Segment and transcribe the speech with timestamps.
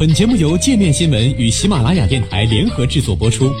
[0.00, 3.52] 本节目由界面新闻与喜马拉雅电台联合制作播出。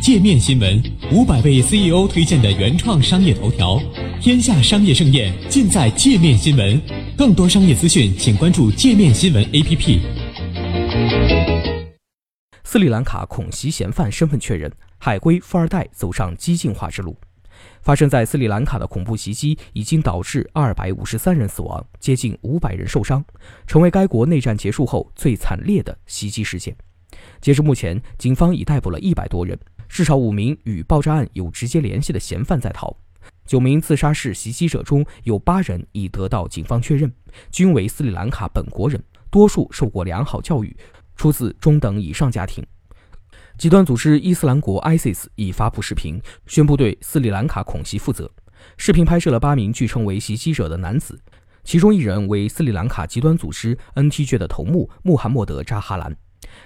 [0.00, 0.82] 界面新闻
[1.12, 3.78] 五百位 CEO 推荐的原创商业头条，
[4.18, 6.80] 天下商业盛宴尽在界面新闻。
[7.18, 10.00] 更多商业资讯，请关注界面新闻 APP。
[12.64, 17.14] 斯里兰卡恐袭嫌犯身份确认，海归富二代走上激进化之路。
[17.80, 23.24] 发生在斯里兰卡的恐怖袭击已经导致二百五十三人死亡，接近五百人受伤，
[23.66, 26.76] 成为该国内战结束后最惨烈的袭击事件。
[27.40, 29.58] 截至目前，警方已逮捕了一百多人，
[29.88, 32.96] 至少五名与爆炸案有直接联系的嫌犯在逃。
[33.44, 37.10] 九名自杀式袭击者中有八人已得到警方确认，
[37.50, 40.76] 均为斯里兰卡本国人，多数受过良好教育，
[41.16, 42.64] 出自中等以上家庭。
[43.58, 48.30] 极端组织伊斯兰国 （ISIS） 已发布视频，宣布对斯里兰卡恐袭负责。
[48.76, 51.20] 视频拍摄了八名据称为袭击者的男子，
[51.64, 56.16] 其中一人为斯里兰卡极端组织 NTJ 的头目穆罕默德·扎哈兰。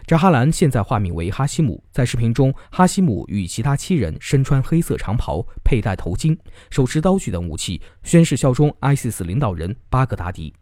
[0.06, 1.83] 扎哈兰现在化名为哈希姆。
[1.91, 6.36] 在视频中，哈希姆与其他七人身穿黑色长袍，佩戴头巾，
[6.69, 10.53] 手持刀具等武器，宣誓效忠 ISIS 领导人巴格达迪。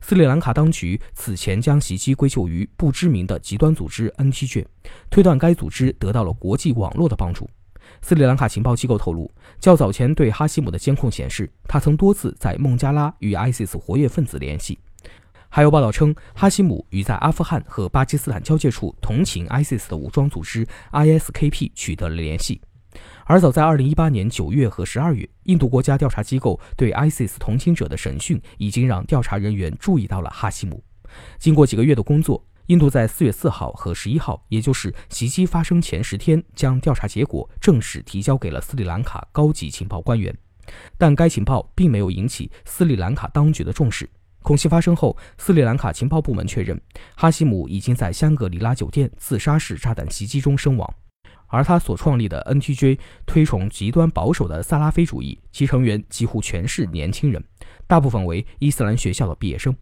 [0.00, 4.64] 斯里兰卡当局此前将袭击归咎于不知名的极端组织 NTJ，
[5.10, 7.48] 推断该组织得到了国际网络的帮助。
[8.00, 14.78] 斯里兰卡情报机构透露，较早前对哈希姆的监控显示，他曾多次在孟加拉与 ISIS 活跃分子联系。
[15.48, 22.60] 还有报道称，哈希姆与在阿富汗和巴基斯坦交界处同情 ISIS 的武装组织 ISKP 取得了联系。
[23.26, 30.82] 而早在2018年9月和12月，印度国家调查机构对 ISIS 同情者的审讯已经让调查人员注意到了哈希姆。
[31.38, 40.36] 经过几个月的工作，印度在4月4号和11号，也就是袭击发生前十天，将调查结果正式提交给了斯里兰卡高级情报官员。
[40.98, 44.08] 但该情报并没有引起斯里兰卡当局的重视。
[44.42, 46.78] 恐袭发生后，斯里兰卡情报部门确认，
[47.16, 50.94] 哈希姆已经在香格里拉酒店自杀式炸弹袭击中身亡。
[51.46, 57.42] 而他所创立的 NTJ 推崇极端保守的萨拉菲主义，其成员几乎全是年轻人，
[57.86, 59.74] 大部分为伊斯兰学校的毕业生。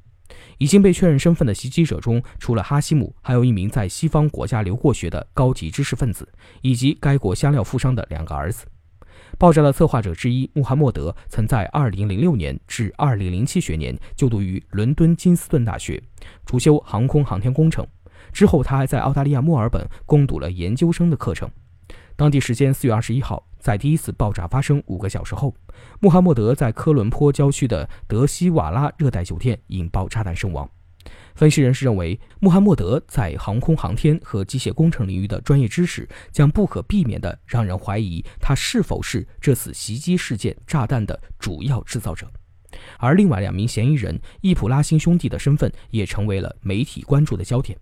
[0.56, 6.26] 已经被确认身份的袭击者中，除了哈希姆，还有一名在西方国家留过学的高级知识分子，
[6.62, 8.64] 以及该国香料富商的两个儿子。
[9.38, 16.03] 爆炸的策划者之一穆罕默德曾在2006年至2007学年就读于伦敦金斯顿大学，
[16.47, 17.87] 主修航空航天工程。
[18.32, 21.50] 之后，他还在澳大利亚墨尔本攻读了研究生的课程。
[22.16, 25.54] 当地时间四月二十一号，在第一次爆炸发生五个小时后，
[26.00, 30.69] 穆罕默德在科伦坡郊区的德西瓦拉热带酒店引爆炸弹身亡。
[31.34, 42.31] 分析人士认为，穆罕默德在航空航天和机械工程领域的专业知识将不可避免地让人怀疑他是否是这次袭击事件炸弹的主要制造者。
[42.99, 47.76] 而另外两名嫌疑人易普拉辛兄弟的身份也成为了媒体关注的焦点。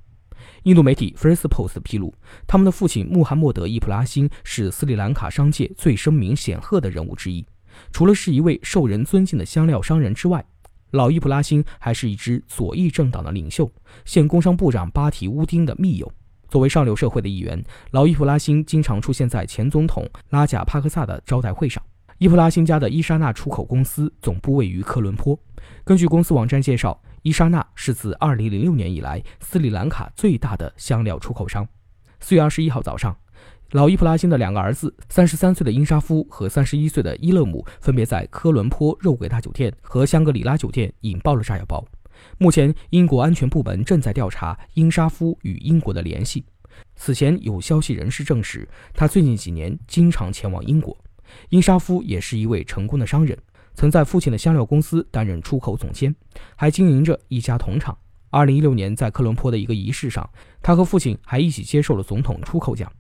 [0.65, 2.15] 印度媒体 First Post 披露，
[2.47, 7.45] 他们的父亲穆罕默德·伊普拉辛是斯里兰卡商界最声名显赫的人物之一。
[7.93, 10.45] 除了是一位受人尊敬的香料商人之外，
[10.91, 13.71] 老伊普拉辛还是一支左翼政党的领袖，
[14.05, 16.13] 现工商部长巴提乌丁的密友。
[16.49, 21.81] 作为上流社会的一员，老伊普拉辛经常出现在前总统拉贾帕克萨的招待会上。
[22.21, 25.39] 伊普拉辛家的伊莎纳出口公司总部位于科伦坡。
[25.85, 27.01] 根据公司网站介绍。
[27.23, 31.67] 伊莎纳是自2006年以来斯里兰卡最大的香料出口商。
[32.23, 33.15] 4月21号早上，
[33.73, 41.87] 老伊普拉辛的两个儿子，33岁的英沙夫和31岁的伊勒姆，分别在科伦坡肉桂大酒店和香格里拉酒店引爆了炸药包。
[42.39, 46.47] 目前，英国安全部门正在调查英沙夫与英国的联系。
[46.97, 50.97] 此前有消息人士证实，他最近几年经常前往英国。
[51.51, 53.37] 英沙夫也是一位成功的商人。
[53.75, 56.15] 曾在父亲的香料公司担任出口总监，
[56.57, 57.97] 还经营着一家铜厂。
[58.29, 60.29] 二零一六年，在科伦坡的一个仪式上，
[60.61, 62.91] 他和父亲还一起接受了总统出口奖。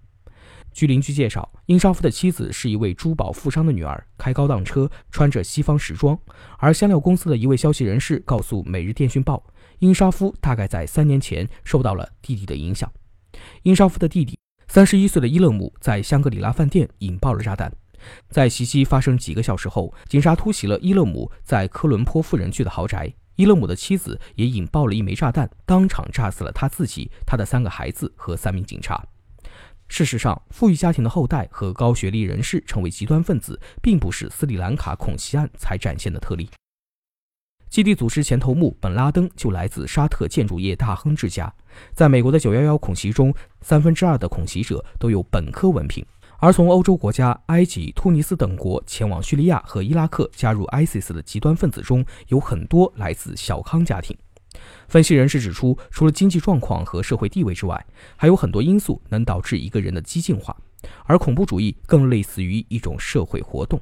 [0.72, 6.16] 据邻居介绍，英沙夫的妻子是一位珠宝富商的女儿，开高档车，穿着西方时装。
[6.58, 9.44] 而香料公司的一位消息人士告诉《每日电讯报》，
[9.80, 12.90] 英沙夫大概在三年前受到了弟弟的影响。
[13.64, 14.38] 英沙夫的弟弟，
[14.68, 17.72] 三十一岁的伊勒姆，在香格里拉饭店引爆了炸弹。
[18.28, 23.12] 在袭击发生几个小时后，警察突袭了伊勒姆在科伦坡富人区的豪宅。
[23.36, 29.02] 伊勒姆的妻子也引爆了一枚炸弹，当场炸死了他自己、他的三个孩子和三名警察。
[29.88, 36.48] 事实上，富裕家庭的后代和高学历人士成为极端分子，并不是斯里兰卡恐袭案才展现的特例。
[37.68, 41.52] 基地组织前头目本拉登就来自沙特建筑业大亨之家。
[41.92, 43.32] 在美国的911恐袭中，
[43.62, 46.04] 三分之二的恐袭者都有本科文凭。
[46.42, 54.16] 而从欧洲国家埃及、突尼斯等国前往叙利亚和伊拉克加入 ISIS 的极端分子中，有很多来自小康家庭。
[54.88, 60.56] 分析人士指出，除了经济状况和社会地位之外，还有很多因素能导致一个人的激进化，
[61.04, 63.78] 而恐怖主义更类似于一种社会活动。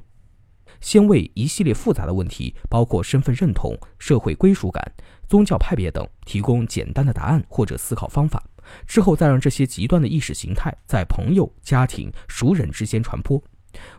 [0.81, 4.91] 先为一系列复杂的问题，包括身份认同、社会归属感、
[5.27, 8.43] 宗教派别等，提供简单的答案或者思考方法，
[8.87, 13.41] 之后再让这些极端的意识形态在朋友、家庭、熟人之间传播。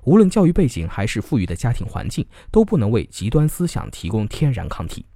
[0.03, 5.07] 无论教育背景还是富裕的家庭环境，都不能为极端思想提供天然抗体。